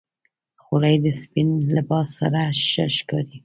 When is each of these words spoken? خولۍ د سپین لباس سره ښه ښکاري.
خولۍ 0.63 0.95
د 1.03 1.07
سپین 1.21 1.49
لباس 1.75 2.07
سره 2.19 2.41
ښه 2.67 2.85
ښکاري. 2.95 3.37